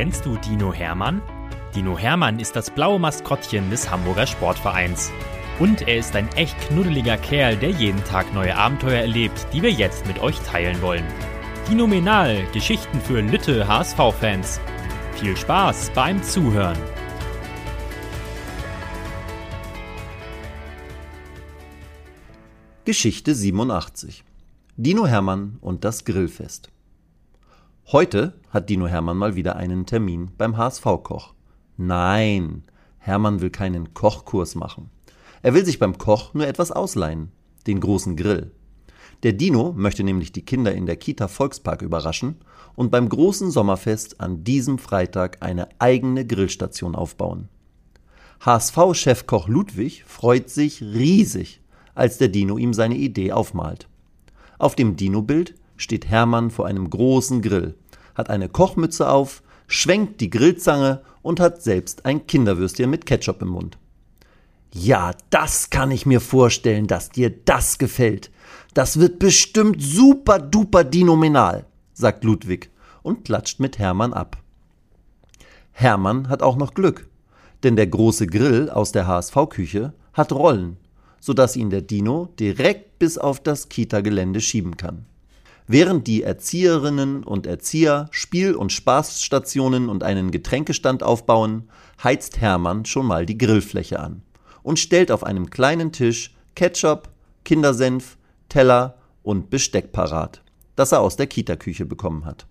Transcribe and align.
Kennst 0.00 0.24
du 0.24 0.38
Dino 0.38 0.72
Hermann? 0.72 1.20
Dino 1.74 1.98
Hermann 1.98 2.40
ist 2.40 2.56
das 2.56 2.70
blaue 2.70 2.98
Maskottchen 2.98 3.68
des 3.68 3.90
Hamburger 3.90 4.26
Sportvereins. 4.26 5.12
Und 5.58 5.86
er 5.86 5.98
ist 5.98 6.16
ein 6.16 6.26
echt 6.36 6.58
knuddeliger 6.58 7.18
Kerl, 7.18 7.54
der 7.58 7.68
jeden 7.68 8.02
Tag 8.04 8.32
neue 8.32 8.56
Abenteuer 8.56 9.02
erlebt, 9.02 9.46
die 9.52 9.60
wir 9.60 9.70
jetzt 9.70 10.06
mit 10.06 10.18
euch 10.20 10.40
teilen 10.40 10.80
wollen. 10.80 11.04
Dinominal, 11.68 12.46
Geschichten 12.54 12.98
für 12.98 13.20
Lütte 13.20 13.68
HSV-Fans. 13.68 14.58
Viel 15.16 15.36
Spaß 15.36 15.90
beim 15.94 16.22
Zuhören. 16.22 16.78
Geschichte 22.86 23.34
87 23.34 24.24
Dino 24.78 25.06
Hermann 25.06 25.58
und 25.60 25.84
das 25.84 26.06
Grillfest. 26.06 26.70
Heute 27.92 28.34
hat 28.50 28.70
Dino 28.70 28.86
Hermann 28.86 29.16
mal 29.16 29.34
wieder 29.34 29.56
einen 29.56 29.84
Termin 29.84 30.30
beim 30.38 30.56
HSV-Koch. 30.56 31.34
Nein, 31.76 32.62
Hermann 32.98 33.40
will 33.40 33.50
keinen 33.50 33.94
Kochkurs 33.94 34.54
machen. 34.54 34.90
Er 35.42 35.54
will 35.54 35.64
sich 35.64 35.80
beim 35.80 35.98
Koch 35.98 36.32
nur 36.32 36.46
etwas 36.46 36.70
ausleihen, 36.70 37.32
den 37.66 37.80
großen 37.80 38.14
Grill. 38.14 38.52
Der 39.24 39.32
Dino 39.32 39.72
möchte 39.76 40.04
nämlich 40.04 40.30
die 40.30 40.44
Kinder 40.44 40.72
in 40.72 40.86
der 40.86 40.94
Kita 40.94 41.26
Volkspark 41.26 41.82
überraschen 41.82 42.36
und 42.76 42.92
beim 42.92 43.08
großen 43.08 43.50
Sommerfest 43.50 44.20
an 44.20 44.44
diesem 44.44 44.78
Freitag 44.78 45.38
eine 45.40 45.68
eigene 45.80 46.24
Grillstation 46.24 46.94
aufbauen. 46.94 47.48
HSV-Chefkoch 48.38 49.48
Ludwig 49.48 50.04
freut 50.04 50.48
sich 50.48 50.80
riesig, 50.80 51.60
als 51.96 52.18
der 52.18 52.28
Dino 52.28 52.56
ihm 52.56 52.72
seine 52.72 52.94
Idee 52.94 53.32
aufmalt. 53.32 53.88
Auf 54.60 54.76
dem 54.76 54.94
Dino-Bild 54.94 55.56
steht 55.76 56.06
Hermann 56.08 56.50
vor 56.50 56.66
einem 56.66 56.88
großen 56.88 57.42
Grill, 57.42 57.74
hat 58.20 58.30
eine 58.30 58.48
Kochmütze 58.48 59.08
auf, 59.08 59.42
schwenkt 59.66 60.20
die 60.20 60.30
Grillzange 60.30 61.02
und 61.22 61.40
hat 61.40 61.62
selbst 61.62 62.06
ein 62.06 62.26
Kinderwürstchen 62.26 62.88
mit 62.88 63.06
Ketchup 63.06 63.42
im 63.42 63.48
Mund. 63.48 63.78
Ja, 64.72 65.12
das 65.30 65.70
kann 65.70 65.90
ich 65.90 66.06
mir 66.06 66.20
vorstellen, 66.20 66.86
dass 66.86 67.10
dir 67.10 67.30
das 67.30 67.78
gefällt. 67.78 68.30
Das 68.72 69.00
wird 69.00 69.18
bestimmt 69.18 69.82
super 69.82 70.38
duper 70.38 70.84
dinominal, 70.84 71.66
sagt 71.92 72.22
Ludwig 72.22 72.70
und 73.02 73.24
klatscht 73.24 73.58
mit 73.58 73.78
Hermann 73.78 74.12
ab. 74.12 74.36
Hermann 75.72 76.28
hat 76.28 76.42
auch 76.42 76.56
noch 76.56 76.74
Glück, 76.74 77.08
denn 77.64 77.74
der 77.74 77.88
große 77.88 78.28
Grill 78.28 78.70
aus 78.70 78.92
der 78.92 79.08
HSV-Küche 79.08 79.92
hat 80.12 80.32
Rollen 80.32 80.76
sodass 81.20 81.54
ihn 81.54 81.70
der 81.70 81.82
Dino 81.82 82.26
direkt 82.40 82.98
bis 82.98 83.18
auf 83.18 83.40
das 83.40 83.68
Kita-Gelände 83.68 84.40
schieben 84.40 84.76
kann. 84.76 85.06
Während 85.72 86.08
die 86.08 86.24
Erzieherinnen 86.24 87.22
und 87.22 87.46
Erzieher 87.46 88.08
Spiel- 88.10 88.56
und 88.56 88.72
Spaßstationen 88.72 89.88
und 89.88 90.02
einen 90.02 90.32
Getränkestand 90.32 91.04
aufbauen, 91.04 91.68
heizt 92.02 92.40
Hermann 92.40 92.86
schon 92.86 93.06
mal 93.06 93.24
die 93.24 93.38
Grillfläche 93.38 94.00
an 94.00 94.22
und 94.64 94.80
stellt 94.80 95.12
auf 95.12 95.22
einem 95.22 95.48
kleinen 95.48 95.92
Tisch 95.92 96.34
Ketchup, 96.56 97.08
Kindersenf, 97.44 98.18
Teller 98.48 98.96
und 99.22 99.48
Besteck 99.48 99.92
parat, 99.92 100.42
das 100.74 100.90
er 100.90 101.02
aus 101.02 101.14
der 101.14 101.28
Kita-Küche 101.28 101.86
bekommen 101.86 102.24
hat. 102.24 102.48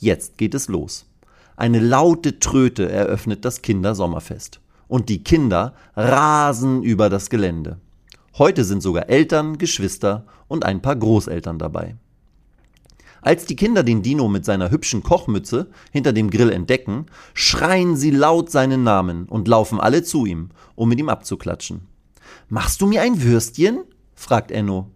Jetzt 0.00 0.36
geht 0.36 0.56
es 0.56 0.66
los. 0.66 1.06
Eine 1.54 1.78
laute 1.78 2.40
Tröte 2.40 2.90
eröffnet 2.90 3.44
das 3.44 3.62
Kindersommerfest 3.62 4.58
und 4.88 5.08
die 5.10 5.22
Kinder 5.22 5.76
rasen 5.94 6.82
über 6.82 7.08
das 7.08 7.30
Gelände. 7.30 7.78
Heute 8.36 8.64
sind 8.64 8.82
sogar 8.82 9.08
Eltern, 9.08 9.58
Geschwister 9.58 10.26
und 10.48 10.64
ein 10.64 10.82
paar 10.82 10.96
Großeltern 10.96 11.60
dabei. 11.60 11.94
Als 13.22 13.46
die 13.46 13.56
Kinder 13.56 13.82
den 13.82 14.02
Dino 14.02 14.28
mit 14.28 14.44
seiner 14.44 14.70
hübschen 14.70 15.02
Kochmütze 15.02 15.70
hinter 15.90 16.12
dem 16.12 16.30
Grill 16.30 16.50
entdecken, 16.50 17.06
schreien 17.32 17.96
sie 17.96 18.10
laut 18.10 18.50
seinen 18.50 18.84
Namen 18.84 19.24
und 19.24 19.48
laufen 19.48 19.80
alle 19.80 20.02
zu 20.02 20.26
ihm, 20.26 20.50
um 20.74 20.90
mit 20.90 20.98
ihm 20.98 21.08
abzuklatschen. 21.08 21.88
Machst 22.50 22.80
du 22.82 22.86
mir 22.86 23.00
ein 23.00 23.22
Würstchen? 23.22 23.84
fragt 24.14 24.50
Enno. 24.50 24.90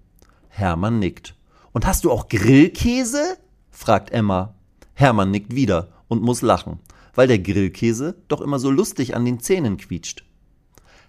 Hermann 0.48 0.98
nickt. 0.98 1.34
Und 1.72 1.86
hast 1.86 2.04
du 2.04 2.10
auch 2.10 2.28
Grillkäse? 2.28 3.38
fragt 3.70 4.10
Emma. 4.10 4.54
Hermann 4.92 5.30
nickt 5.30 5.54
wieder 5.54 5.88
und 6.08 6.22
muss 6.22 6.42
lachen 6.42 6.80
weil 7.16 7.26
der 7.26 7.40
Grillkäse 7.40 8.14
doch 8.28 8.40
immer 8.40 8.60
so 8.60 8.70
lustig 8.70 9.16
an 9.16 9.24
den 9.24 9.40
Zähnen 9.40 9.78
quietscht. 9.78 10.24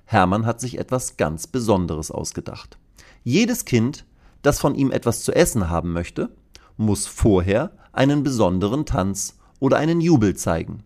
Hermann 0.06 0.45
hat 0.45 0.59
sich 0.59 0.79
etwas 0.79 1.17
ganz 1.17 1.45
Besonderes 1.45 2.09
ausgedacht. 2.09 2.79
Jedes 3.23 3.66
Kind, 3.66 4.06
das 4.41 4.59
von 4.59 4.73
ihm 4.73 4.91
etwas 4.91 5.23
zu 5.23 5.33
essen 5.33 5.69
haben 5.69 5.91
möchte, 5.91 6.29
muss 6.77 7.07
vorher 7.07 7.71
einen 7.91 8.23
besonderen 8.23 8.85
Tanz 8.85 9.38
oder 9.59 9.77
einen 9.77 10.01
Jubel 10.01 10.35
zeigen. 10.35 10.83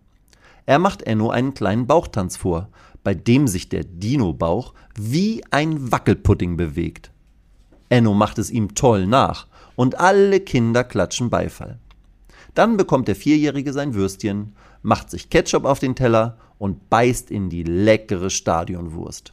Er 0.66 0.78
macht 0.78 1.02
Enno 1.02 1.30
einen 1.30 1.54
kleinen 1.54 1.86
Bauchtanz 1.86 2.36
vor, 2.36 2.68
bei 3.04 3.14
dem 3.14 3.48
sich 3.48 3.68
der 3.68 3.84
Dino-Bauch 3.84 4.74
wie 4.96 5.42
ein 5.50 5.92
Wackelpudding 5.92 6.56
bewegt. 6.56 7.10
Enno 7.88 8.14
macht 8.14 8.38
es 8.38 8.50
ihm 8.50 8.74
toll 8.74 9.06
nach 9.06 9.46
und 9.76 9.98
alle 10.00 10.40
Kinder 10.40 10.84
klatschen 10.84 11.28
Beifall. 11.30 11.78
Dann 12.54 12.76
bekommt 12.76 13.08
der 13.08 13.16
Vierjährige 13.16 13.72
sein 13.72 13.94
Würstchen, 13.94 14.54
macht 14.82 15.10
sich 15.10 15.30
Ketchup 15.30 15.64
auf 15.64 15.78
den 15.78 15.94
Teller 15.94 16.38
und 16.58 16.90
beißt 16.90 17.30
in 17.30 17.50
die 17.50 17.64
leckere 17.64 18.30
Stadionwurst. 18.30 19.32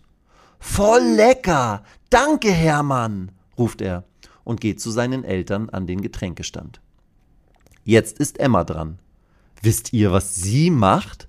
Voll 0.59 1.01
lecker! 1.15 1.83
Danke, 2.09 2.51
Hermann! 2.51 3.31
ruft 3.57 3.81
er 3.81 4.03
und 4.49 4.59
geht 4.59 4.81
zu 4.81 4.89
seinen 4.89 5.23
Eltern 5.23 5.69
an 5.69 5.85
den 5.85 6.01
Getränkestand. 6.01 6.81
Jetzt 7.83 8.17
ist 8.17 8.39
Emma 8.39 8.63
dran. 8.63 8.97
Wisst 9.61 9.93
ihr, 9.93 10.11
was 10.11 10.33
sie 10.33 10.71
macht? 10.71 11.27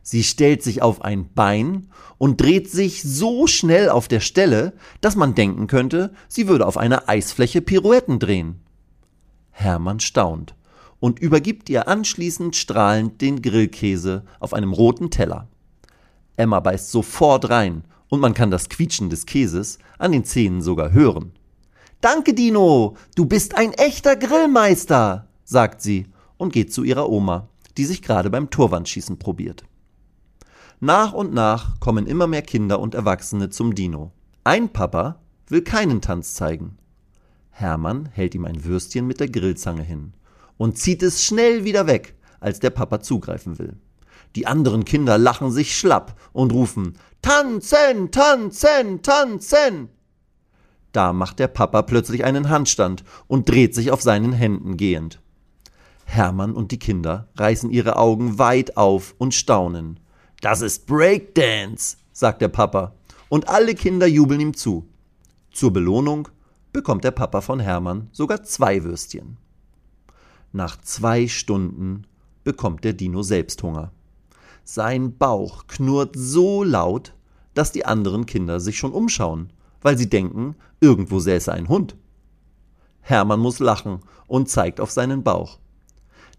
Sie 0.00 0.24
stellt 0.24 0.62
sich 0.62 0.80
auf 0.80 1.02
ein 1.02 1.28
Bein 1.34 1.88
und 2.16 2.40
dreht 2.40 2.70
sich 2.70 3.02
so 3.02 3.46
schnell 3.46 3.90
auf 3.90 4.08
der 4.08 4.20
Stelle, 4.20 4.72
dass 5.02 5.14
man 5.14 5.34
denken 5.34 5.66
könnte, 5.66 6.14
sie 6.26 6.48
würde 6.48 6.66
auf 6.66 6.78
einer 6.78 7.06
Eisfläche 7.06 7.60
Pirouetten 7.60 8.18
drehen. 8.18 8.62
Hermann 9.50 10.00
staunt 10.00 10.54
und 11.00 11.18
übergibt 11.18 11.68
ihr 11.68 11.86
anschließend 11.86 12.56
strahlend 12.56 13.20
den 13.20 13.42
Grillkäse 13.42 14.24
auf 14.40 14.54
einem 14.54 14.72
roten 14.72 15.10
Teller. 15.10 15.48
Emma 16.38 16.60
beißt 16.60 16.90
sofort 16.90 17.50
rein 17.50 17.84
und 18.08 18.20
man 18.20 18.32
kann 18.32 18.50
das 18.50 18.70
Quietschen 18.70 19.10
des 19.10 19.26
Käses 19.26 19.78
an 19.98 20.12
den 20.12 20.24
Zähnen 20.24 20.62
sogar 20.62 20.92
hören. 20.92 21.32
Danke, 22.04 22.34
Dino, 22.34 22.98
du 23.14 23.24
bist 23.24 23.54
ein 23.54 23.72
echter 23.72 24.14
Grillmeister, 24.14 25.26
sagt 25.42 25.80
sie 25.80 26.06
und 26.36 26.52
geht 26.52 26.70
zu 26.70 26.82
ihrer 26.84 27.08
Oma, 27.08 27.48
die 27.78 27.86
sich 27.86 28.02
gerade 28.02 28.28
beim 28.28 28.50
Torwandschießen 28.50 29.18
probiert. 29.18 29.64
Nach 30.80 31.14
und 31.14 31.32
nach 31.32 31.80
kommen 31.80 32.06
immer 32.06 32.26
mehr 32.26 32.42
Kinder 32.42 32.78
und 32.78 32.94
Erwachsene 32.94 33.48
zum 33.48 33.74
Dino. 33.74 34.12
Ein 34.44 34.68
Papa 34.68 35.22
will 35.48 35.62
keinen 35.62 36.02
Tanz 36.02 36.34
zeigen. 36.34 36.76
Hermann 37.48 38.04
hält 38.12 38.34
ihm 38.34 38.44
ein 38.44 38.66
Würstchen 38.66 39.06
mit 39.06 39.18
der 39.18 39.30
Grillzange 39.30 39.82
hin 39.82 40.12
und 40.58 40.76
zieht 40.76 41.02
es 41.02 41.24
schnell 41.24 41.64
wieder 41.64 41.86
weg, 41.86 42.16
als 42.38 42.60
der 42.60 42.68
Papa 42.68 43.00
zugreifen 43.00 43.58
will. 43.58 43.78
Die 44.36 44.46
anderen 44.46 44.84
Kinder 44.84 45.16
lachen 45.16 45.50
sich 45.50 45.74
schlapp 45.74 46.20
und 46.34 46.52
rufen 46.52 46.98
Tanzen, 47.22 48.10
tanzen, 48.10 49.00
tanzen. 49.00 49.88
Da 50.94 51.12
macht 51.12 51.40
der 51.40 51.48
Papa 51.48 51.82
plötzlich 51.82 52.24
einen 52.24 52.50
Handstand 52.50 53.02
und 53.26 53.48
dreht 53.48 53.74
sich 53.74 53.90
auf 53.90 54.00
seinen 54.00 54.32
Händen 54.32 54.76
gehend. 54.76 55.20
Hermann 56.04 56.54
und 56.54 56.70
die 56.70 56.78
Kinder 56.78 57.26
reißen 57.34 57.68
ihre 57.68 57.96
Augen 57.96 58.38
weit 58.38 58.76
auf 58.76 59.16
und 59.18 59.34
staunen. 59.34 59.98
Das 60.40 60.60
ist 60.60 60.86
Breakdance, 60.86 61.96
sagt 62.12 62.40
der 62.42 62.48
Papa, 62.48 62.94
und 63.28 63.48
alle 63.48 63.74
Kinder 63.74 64.06
jubeln 64.06 64.38
ihm 64.38 64.54
zu. 64.54 64.88
Zur 65.50 65.72
Belohnung 65.72 66.28
bekommt 66.72 67.02
der 67.02 67.10
Papa 67.10 67.40
von 67.40 67.58
Hermann 67.58 68.08
sogar 68.12 68.44
zwei 68.44 68.84
Würstchen. 68.84 69.36
Nach 70.52 70.80
zwei 70.80 71.26
Stunden 71.26 72.06
bekommt 72.44 72.84
der 72.84 72.92
Dino 72.92 73.24
selbst 73.24 73.60
Hunger. 73.64 73.90
Sein 74.62 75.18
Bauch 75.18 75.66
knurrt 75.66 76.14
so 76.16 76.62
laut, 76.62 77.14
dass 77.54 77.72
die 77.72 77.84
anderen 77.84 78.26
Kinder 78.26 78.60
sich 78.60 78.78
schon 78.78 78.92
umschauen, 78.92 79.50
weil 79.84 79.96
sie 79.98 80.08
denken, 80.08 80.56
irgendwo 80.80 81.20
säße 81.20 81.52
ein 81.52 81.68
Hund. 81.68 81.94
Hermann 83.02 83.38
muss 83.38 83.58
lachen 83.60 84.00
und 84.26 84.48
zeigt 84.48 84.80
auf 84.80 84.90
seinen 84.90 85.22
Bauch. 85.22 85.58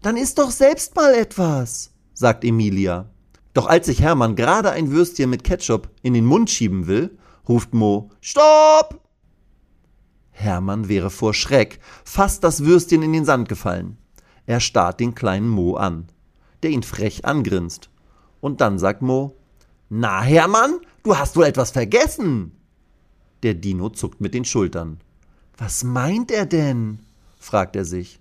Dann 0.02 0.16
isst 0.16 0.38
doch 0.38 0.50
selbst 0.50 0.96
mal 0.96 1.14
etwas, 1.14 1.92
sagt 2.12 2.44
Emilia. 2.44 3.08
Doch 3.54 3.66
als 3.66 3.86
sich 3.86 4.02
Hermann 4.02 4.34
gerade 4.34 4.72
ein 4.72 4.90
Würstchen 4.90 5.30
mit 5.30 5.44
Ketchup 5.44 5.88
in 6.02 6.12
den 6.12 6.26
Mund 6.26 6.50
schieben 6.50 6.88
will, 6.88 7.16
ruft 7.48 7.72
Mo 7.72 8.10
Stopp! 8.20 9.00
Hermann 10.32 10.88
wäre 10.88 11.08
vor 11.08 11.32
Schreck 11.32 11.78
fast 12.04 12.42
das 12.42 12.64
Würstchen 12.64 13.02
in 13.02 13.12
den 13.12 13.24
Sand 13.24 13.48
gefallen. 13.48 13.96
Er 14.44 14.58
starrt 14.58 14.98
den 14.98 15.14
kleinen 15.14 15.48
Mo 15.48 15.76
an, 15.76 16.08
der 16.64 16.70
ihn 16.70 16.82
frech 16.82 17.24
angrinst. 17.24 17.90
Und 18.40 18.60
dann 18.60 18.80
sagt 18.80 19.02
Mo, 19.02 19.36
Na, 19.88 20.20
Hermann, 20.20 20.80
du 21.04 21.16
hast 21.16 21.36
wohl 21.36 21.44
etwas 21.44 21.70
vergessen. 21.70 22.55
Der 23.46 23.54
Dino 23.54 23.90
zuckt 23.90 24.20
mit 24.20 24.34
den 24.34 24.44
Schultern. 24.44 24.98
Was 25.56 25.84
meint 25.84 26.32
er 26.32 26.46
denn? 26.46 26.98
fragt 27.38 27.76
er 27.76 27.84
sich. 27.84 28.18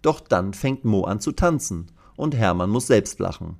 Doch 0.00 0.20
dann 0.20 0.54
fängt 0.54 0.86
Mo 0.86 1.04
an 1.04 1.20
zu 1.20 1.32
tanzen 1.32 1.88
und 2.16 2.34
Hermann 2.34 2.70
muss 2.70 2.86
selbst 2.86 3.18
lachen. 3.20 3.58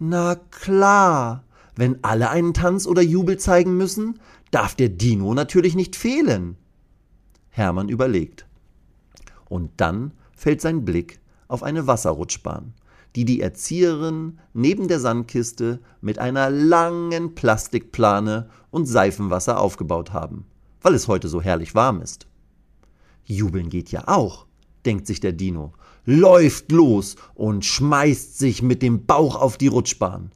Na 0.00 0.34
klar, 0.34 1.44
wenn 1.76 2.02
alle 2.02 2.30
einen 2.30 2.52
Tanz 2.52 2.88
oder 2.88 3.00
Jubel 3.00 3.38
zeigen 3.38 3.76
müssen, 3.76 4.18
darf 4.50 4.74
der 4.74 4.88
Dino 4.88 5.34
natürlich 5.34 5.76
nicht 5.76 5.94
fehlen. 5.94 6.56
Hermann 7.50 7.88
überlegt. 7.88 8.44
Und 9.48 9.70
dann 9.76 10.14
fällt 10.34 10.60
sein 10.60 10.84
Blick 10.84 11.20
auf 11.46 11.62
eine 11.62 11.86
Wasserrutschbahn, 11.86 12.74
die 13.16 13.24
die 13.24 13.40
Erzieherin 13.40 14.38
neben 14.52 14.88
der 14.88 15.00
Sandkiste 15.00 15.80
mit 16.00 16.18
einer 16.18 16.50
langen 16.50 17.34
Plastikplane 17.34 18.48
und 18.70 18.86
Seifenwasser 18.86 19.60
aufgebaut 19.60 20.12
haben, 20.12 20.46
weil 20.82 20.94
es 20.94 21.08
heute 21.08 21.28
so 21.28 21.40
herrlich 21.40 21.74
warm 21.74 22.00
ist. 22.00 22.26
Jubeln 23.24 23.70
geht 23.70 23.90
ja 23.90 24.08
auch, 24.08 24.46
denkt 24.84 25.06
sich 25.06 25.20
der 25.20 25.32
Dino, 25.32 25.72
läuft 26.04 26.72
los 26.72 27.16
und 27.34 27.64
schmeißt 27.64 28.38
sich 28.38 28.62
mit 28.62 28.82
dem 28.82 29.06
Bauch 29.06 29.36
auf 29.36 29.56
die 29.56 29.68
Rutschbahn. 29.68 30.32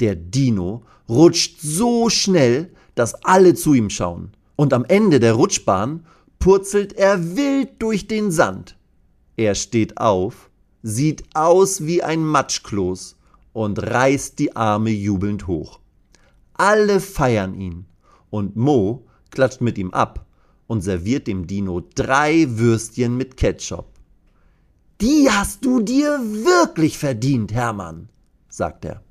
Der 0.00 0.14
Dino 0.14 0.82
rutscht 1.08 1.60
so 1.60 2.08
schnell, 2.08 2.72
dass 2.94 3.14
alle 3.24 3.54
zu 3.54 3.74
ihm 3.74 3.90
schauen. 3.90 4.32
Und 4.54 4.72
am 4.72 4.84
Ende 4.84 5.18
der 5.18 5.32
Rutschbahn 5.32 6.04
purzelt 6.38 6.92
er 6.92 7.36
wild 7.36 7.70
durch 7.80 8.06
den 8.06 8.30
Sand. 8.30 8.76
Er 9.36 9.54
steht 9.54 9.98
auf, 9.98 10.50
sieht 10.82 11.24
aus 11.34 11.86
wie 11.86 12.02
ein 12.02 12.24
Matschkloß 12.24 13.16
und 13.52 13.78
reißt 13.78 14.38
die 14.38 14.56
Arme 14.56 14.90
jubelnd 14.90 15.46
hoch. 15.46 15.80
Alle 16.54 17.00
feiern 17.00 17.54
ihn 17.54 17.86
und 18.30 18.56
Mo 18.56 19.06
klatscht 19.30 19.60
mit 19.60 19.78
ihm 19.78 19.92
ab 19.92 20.26
und 20.66 20.80
serviert 20.80 21.26
dem 21.26 21.46
Dino 21.46 21.82
drei 21.94 22.46
Würstchen 22.48 23.16
mit 23.16 23.36
Ketchup. 23.36 23.86
Die 25.00 25.28
hast 25.30 25.64
du 25.64 25.80
dir 25.80 26.18
wirklich 26.20 26.98
verdient, 26.98 27.52
Hermann, 27.52 28.08
sagt 28.48 28.84
er. 28.84 29.02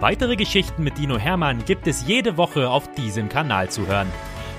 Weitere 0.00 0.36
Geschichten 0.36 0.82
mit 0.82 0.98
Dino 0.98 1.16
Hermann 1.16 1.64
gibt 1.64 1.86
es 1.86 2.06
jede 2.06 2.36
Woche 2.36 2.68
auf 2.68 2.92
diesem 2.92 3.30
Kanal 3.30 3.70
zu 3.70 3.86
hören. 3.86 4.08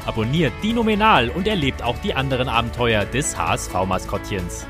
Abonniert 0.07 0.54
Dino 0.63 0.83
Menal 0.83 1.27
und 1.30 1.50
erlebt 1.50 1.83
auch 1.83 1.98
die 1.98 2.13
anderen 2.13 2.48
Abenteuer 2.48 3.04
des 3.04 3.38
HSV-Maskottchens. 3.38 4.65